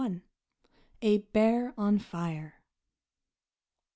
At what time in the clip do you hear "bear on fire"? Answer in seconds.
1.31-2.55